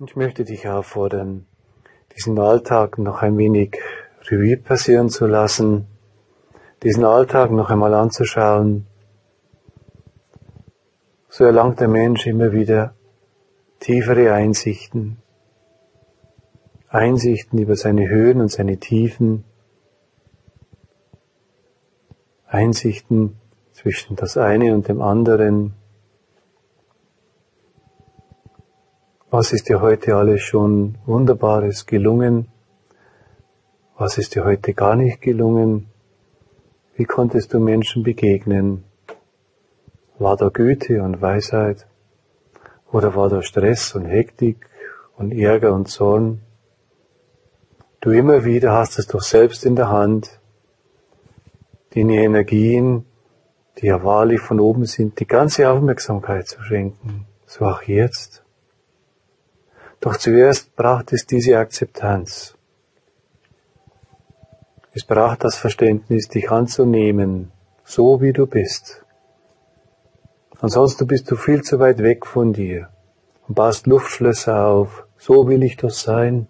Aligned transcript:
Ich 0.00 0.16
möchte 0.16 0.44
dich 0.44 0.68
auffordern, 0.68 1.46
diesen 2.16 2.36
Alltag 2.40 2.98
noch 2.98 3.22
ein 3.22 3.38
wenig 3.38 3.78
Revue 4.28 4.56
passieren 4.56 5.08
zu 5.08 5.28
lassen, 5.28 5.86
diesen 6.82 7.04
Alltag 7.04 7.52
noch 7.52 7.70
einmal 7.70 7.94
anzuschauen. 7.94 8.88
So 11.28 11.44
erlangt 11.44 11.78
der 11.78 11.86
Mensch 11.86 12.26
immer 12.26 12.50
wieder 12.50 12.96
tiefere 13.78 14.32
Einsichten, 14.32 15.18
Einsichten 16.88 17.60
über 17.60 17.76
seine 17.76 18.08
Höhen 18.08 18.40
und 18.40 18.50
seine 18.50 18.78
Tiefen, 18.78 19.44
Einsichten 22.48 23.36
zwischen 23.70 24.16
das 24.16 24.36
eine 24.36 24.74
und 24.74 24.88
dem 24.88 25.00
anderen, 25.00 25.74
Was 29.36 29.52
ist 29.52 29.68
dir 29.68 29.80
heute 29.80 30.14
alles 30.14 30.42
schon 30.42 30.96
Wunderbares 31.06 31.86
gelungen? 31.86 32.46
Was 33.98 34.16
ist 34.16 34.36
dir 34.36 34.44
heute 34.44 34.74
gar 34.74 34.94
nicht 34.94 35.20
gelungen? 35.22 35.88
Wie 36.94 37.04
konntest 37.04 37.52
du 37.52 37.58
Menschen 37.58 38.04
begegnen? 38.04 38.84
War 40.20 40.36
da 40.36 40.50
Güte 40.50 41.02
und 41.02 41.20
Weisheit? 41.20 41.88
Oder 42.92 43.16
war 43.16 43.28
da 43.28 43.42
Stress 43.42 43.96
und 43.96 44.04
Hektik 44.04 44.70
und 45.16 45.32
Ärger 45.32 45.72
und 45.72 45.88
Zorn? 45.88 46.42
Du 48.02 48.10
immer 48.12 48.44
wieder 48.44 48.70
hast 48.70 49.00
es 49.00 49.08
doch 49.08 49.22
selbst 49.22 49.66
in 49.66 49.74
der 49.74 49.88
Hand, 49.88 50.38
den 51.96 52.08
Energien, 52.08 53.04
die 53.78 53.86
ja 53.86 54.04
wahrlich 54.04 54.40
von 54.40 54.60
oben 54.60 54.84
sind, 54.84 55.18
die 55.18 55.26
ganze 55.26 55.68
Aufmerksamkeit 55.68 56.46
zu 56.46 56.62
schenken. 56.62 57.26
So 57.46 57.64
auch 57.64 57.82
jetzt. 57.82 58.43
Doch 60.04 60.18
zuerst 60.18 60.76
braucht 60.76 61.14
es 61.14 61.24
diese 61.24 61.56
Akzeptanz. 61.56 62.58
Es 64.92 65.02
braucht 65.02 65.44
das 65.44 65.56
Verständnis, 65.56 66.28
dich 66.28 66.50
anzunehmen, 66.50 67.52
so 67.84 68.20
wie 68.20 68.34
du 68.34 68.46
bist. 68.46 69.02
Ansonsten 70.60 71.06
bist 71.06 71.30
du 71.30 71.36
viel 71.36 71.62
zu 71.62 71.78
weit 71.78 72.02
weg 72.02 72.26
von 72.26 72.52
dir 72.52 72.90
und 73.48 73.54
baust 73.54 73.86
Luftschlösser 73.86 74.66
auf. 74.66 75.06
So 75.16 75.48
will 75.48 75.62
ich 75.62 75.78
doch 75.78 75.88
sein. 75.88 76.48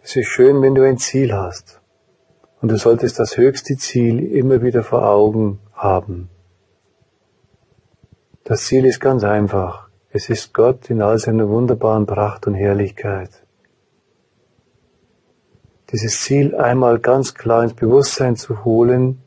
Es 0.00 0.14
ist 0.14 0.28
schön, 0.28 0.62
wenn 0.62 0.76
du 0.76 0.86
ein 0.86 0.98
Ziel 0.98 1.34
hast. 1.34 1.80
Und 2.60 2.70
du 2.70 2.76
solltest 2.76 3.18
das 3.18 3.36
höchste 3.36 3.76
Ziel 3.76 4.32
immer 4.32 4.62
wieder 4.62 4.84
vor 4.84 5.08
Augen 5.08 5.58
haben. 5.72 6.30
Das 8.44 8.64
Ziel 8.66 8.86
ist 8.86 9.00
ganz 9.00 9.24
einfach. 9.24 9.90
Es 10.14 10.28
ist 10.28 10.52
Gott 10.52 10.90
in 10.90 11.00
all 11.00 11.18
seiner 11.18 11.48
wunderbaren 11.48 12.04
Pracht 12.04 12.46
und 12.46 12.52
Herrlichkeit. 12.52 13.30
Dieses 15.90 16.20
Ziel 16.20 16.54
einmal 16.54 16.98
ganz 16.98 17.34
klar 17.34 17.62
ins 17.64 17.72
Bewusstsein 17.72 18.36
zu 18.36 18.62
holen, 18.62 19.22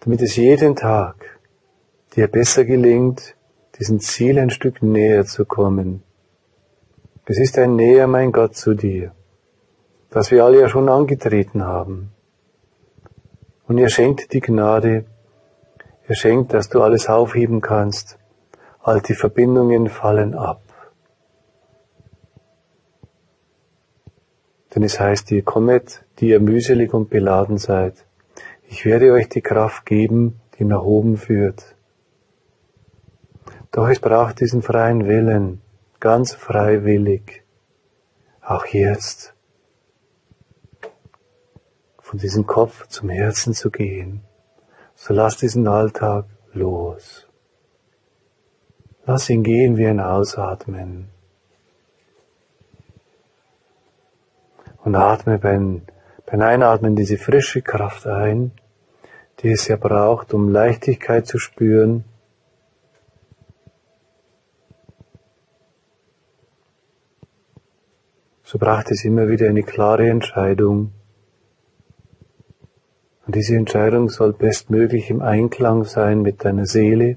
damit 0.00 0.20
es 0.20 0.36
jeden 0.36 0.76
Tag 0.76 1.40
dir 2.14 2.28
besser 2.28 2.66
gelingt, 2.66 3.36
diesem 3.78 4.00
Ziel 4.00 4.38
ein 4.38 4.50
Stück 4.50 4.82
näher 4.82 5.24
zu 5.24 5.46
kommen. 5.46 6.02
Es 7.24 7.38
ist 7.38 7.58
ein 7.58 7.74
Näher, 7.74 8.06
mein 8.06 8.32
Gott, 8.32 8.56
zu 8.56 8.74
dir, 8.74 9.12
das 10.10 10.30
wir 10.30 10.44
alle 10.44 10.60
ja 10.60 10.68
schon 10.68 10.90
angetreten 10.90 11.64
haben. 11.64 12.12
Und 13.66 13.78
er 13.78 13.88
schenkt 13.88 14.34
die 14.34 14.40
Gnade, 14.40 15.06
er 16.06 16.14
schenkt, 16.14 16.52
dass 16.52 16.68
du 16.68 16.82
alles 16.82 17.08
aufheben 17.08 17.62
kannst, 17.62 18.18
all 18.84 19.00
die 19.00 19.14
Verbindungen 19.14 19.88
fallen 19.88 20.34
ab. 20.34 20.60
Denn 24.74 24.82
es 24.82 25.00
heißt, 25.00 25.30
ihr 25.30 25.42
kommet, 25.42 26.04
die 26.18 26.28
ihr 26.28 26.40
mühselig 26.40 26.92
und 26.92 27.08
beladen 27.08 27.56
seid. 27.56 28.06
Ich 28.64 28.84
werde 28.84 29.12
euch 29.12 29.30
die 29.30 29.40
Kraft 29.40 29.86
geben, 29.86 30.40
die 30.58 30.64
nach 30.66 30.82
oben 30.82 31.16
führt. 31.16 31.76
Doch 33.72 33.88
es 33.88 34.00
braucht 34.00 34.40
diesen 34.40 34.60
freien 34.60 35.06
Willen, 35.06 35.62
ganz 35.98 36.34
freiwillig, 36.34 37.42
auch 38.42 38.66
jetzt, 38.66 39.34
von 42.00 42.18
diesem 42.18 42.46
Kopf 42.46 42.86
zum 42.88 43.08
Herzen 43.08 43.54
zu 43.54 43.70
gehen. 43.70 44.24
So 44.94 45.14
lass 45.14 45.38
diesen 45.38 45.66
Alltag 45.66 46.26
los. 46.52 47.26
Lass 49.06 49.28
ihn 49.28 49.42
gehen 49.42 49.76
wie 49.76 49.86
ein 49.86 50.00
Ausatmen. 50.00 51.08
Und 54.82 54.94
atme 54.94 55.38
beim, 55.38 55.82
beim 56.24 56.40
Einatmen 56.40 56.96
diese 56.96 57.18
frische 57.18 57.60
Kraft 57.60 58.06
ein, 58.06 58.52
die 59.40 59.50
es 59.50 59.68
ja 59.68 59.76
braucht, 59.76 60.32
um 60.32 60.48
Leichtigkeit 60.48 61.26
zu 61.26 61.38
spüren. 61.38 62.04
So 68.42 68.58
braucht 68.58 68.90
es 68.90 69.04
immer 69.04 69.28
wieder 69.28 69.48
eine 69.48 69.62
klare 69.62 70.08
Entscheidung. 70.08 70.92
Und 73.26 73.34
diese 73.34 73.56
Entscheidung 73.56 74.08
soll 74.08 74.32
bestmöglich 74.32 75.10
im 75.10 75.20
Einklang 75.20 75.84
sein 75.84 76.22
mit 76.22 76.44
deiner 76.44 76.66
Seele, 76.66 77.16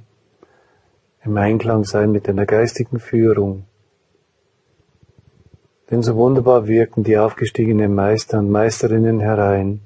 im 1.27 1.37
Einklang 1.37 1.83
sein 1.83 2.11
mit 2.11 2.27
deiner 2.27 2.45
geistigen 2.45 2.99
Führung. 2.99 3.65
Denn 5.89 6.01
so 6.01 6.15
wunderbar 6.15 6.67
wirken 6.67 7.03
die 7.03 7.17
aufgestiegenen 7.17 7.93
Meister 7.93 8.39
und 8.39 8.49
Meisterinnen 8.49 9.19
herein, 9.19 9.81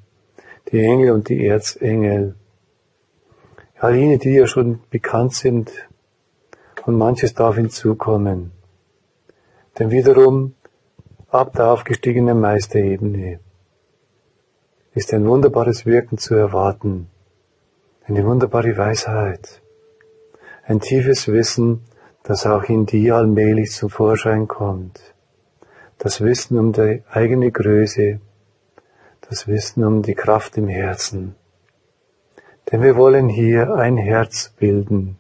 die 0.72 0.80
Engel 0.80 1.12
und 1.12 1.30
die 1.30 1.46
Erzengel, 1.46 2.36
all 3.78 3.96
jene, 3.96 4.18
die 4.18 4.34
ja 4.34 4.48
schon 4.48 4.80
bekannt 4.90 5.34
sind, 5.34 5.72
und 6.86 6.98
manches 6.98 7.34
darf 7.34 7.56
hinzukommen. 7.56 8.52
Denn 9.78 9.92
wiederum, 9.92 10.56
ab 11.30 11.54
der 11.54 11.72
aufgestiegenen 11.72 12.40
Meisterebene, 12.40 13.40
ist 14.94 15.14
ein 15.14 15.28
wunderbares 15.28 15.86
Wirken 15.86 16.18
zu 16.18 16.36
erwarten, 16.36 17.08
eine 18.06 18.26
wunderbare 18.26 18.76
Weisheit, 18.76 19.61
ein 20.72 20.80
tiefes 20.80 21.28
Wissen, 21.28 21.82
das 22.24 22.48
auch 22.48 22.64
in 22.64 22.86
dir 22.86 23.16
allmählich 23.16 23.72
zum 23.72 23.90
Vorschein 23.90 24.48
kommt. 24.48 25.02
Das 25.98 26.22
Wissen 26.22 26.58
um 26.58 26.72
die 26.72 27.04
eigene 27.12 27.52
Größe, 27.52 28.22
das 29.28 29.48
Wissen 29.48 29.84
um 29.84 30.02
die 30.02 30.16
Kraft 30.16 30.58
im 30.58 30.70
Herzen. 30.70 31.36
Denn 32.72 32.82
wir 32.82 32.96
wollen 32.96 33.28
hier 33.28 33.74
ein 33.76 33.98
Herz 33.98 34.54
bilden. 34.58 35.18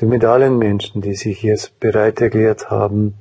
Denn 0.00 0.08
mit 0.08 0.24
allen 0.24 0.58
Menschen, 0.58 1.00
die 1.00 1.14
sich 1.14 1.42
jetzt 1.42 1.78
bereit 1.78 2.20
erklärt 2.20 2.68
haben, 2.68 3.14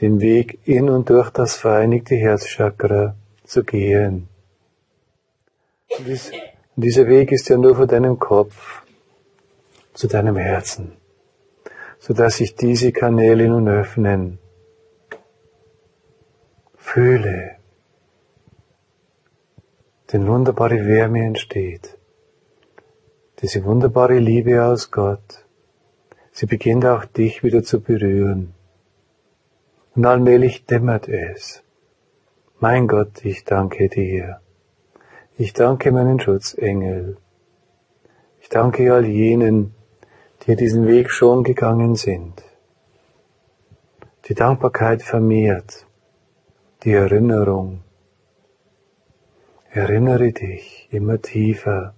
den 0.00 0.20
Weg 0.20 0.58
in 0.64 0.90
und 0.90 1.08
durch 1.08 1.30
das 1.30 1.56
vereinigte 1.56 2.14
Herzchakra 2.14 3.16
zu 3.44 3.64
gehen. 3.64 4.28
Und 5.98 6.84
dieser 6.84 7.06
Weg 7.06 7.32
ist 7.32 7.48
ja 7.48 7.56
nur 7.56 7.74
vor 7.76 7.86
deinem 7.86 8.18
Kopf 8.18 8.85
zu 9.96 10.08
deinem 10.08 10.36
Herzen, 10.36 10.92
so 11.98 12.12
dass 12.12 12.36
sich 12.36 12.54
diese 12.54 12.92
Kanäle 12.92 13.48
nun 13.48 13.66
öffnen. 13.68 14.38
Fühle, 16.76 17.56
denn 20.12 20.26
wunderbare 20.26 20.86
Wärme 20.86 21.24
entsteht. 21.24 21.98
Diese 23.40 23.64
wunderbare 23.64 24.18
Liebe 24.18 24.64
aus 24.64 24.90
Gott, 24.90 25.44
sie 26.30 26.46
beginnt 26.46 26.84
auch 26.84 27.06
dich 27.06 27.42
wieder 27.42 27.62
zu 27.62 27.80
berühren. 27.80 28.54
Und 29.94 30.04
allmählich 30.04 30.66
dämmert 30.66 31.08
es. 31.08 31.62
Mein 32.60 32.86
Gott, 32.86 33.24
ich 33.24 33.44
danke 33.44 33.88
dir. 33.88 34.40
Ich 35.38 35.54
danke 35.54 35.90
meinen 35.90 36.20
Schutzengel. 36.20 37.16
Ich 38.40 38.48
danke 38.48 38.92
all 38.92 39.06
jenen, 39.06 39.75
die 40.46 40.54
diesen 40.54 40.86
Weg 40.86 41.10
schon 41.10 41.42
gegangen 41.42 41.96
sind. 41.96 42.44
Die 44.28 44.34
Dankbarkeit 44.34 45.02
vermehrt, 45.02 45.86
die 46.84 46.92
Erinnerung. 46.92 47.82
Erinnere 49.70 50.32
dich 50.32 50.88
immer 50.92 51.20
tiefer, 51.20 51.94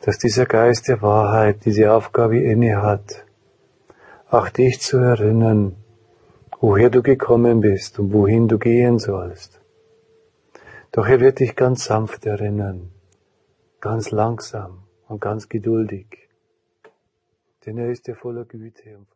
dass 0.00 0.18
dieser 0.18 0.46
Geist 0.46 0.88
der 0.88 1.00
Wahrheit 1.02 1.64
diese 1.64 1.92
Aufgabe 1.92 2.38
inne 2.38 2.82
hat, 2.82 3.24
auch 4.28 4.48
dich 4.48 4.80
zu 4.80 4.98
erinnern, 4.98 5.76
woher 6.60 6.90
du 6.90 7.02
gekommen 7.02 7.60
bist 7.60 7.98
und 8.00 8.12
wohin 8.12 8.48
du 8.48 8.58
gehen 8.58 8.98
sollst. 8.98 9.60
Doch 10.90 11.06
er 11.06 11.20
wird 11.20 11.38
dich 11.38 11.54
ganz 11.54 11.84
sanft 11.84 12.26
erinnern, 12.26 12.90
ganz 13.80 14.10
langsam 14.10 14.84
und 15.06 15.20
ganz 15.20 15.48
geduldig 15.48 16.25
denn 17.66 17.78
er 17.78 17.90
ist 17.90 18.06
ja 18.06 18.14
voller 18.14 18.44
Güte 18.44 18.96
und 18.96 19.08
voller 19.08 19.14